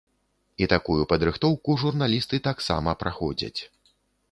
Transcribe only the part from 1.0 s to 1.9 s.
падрыхтоўку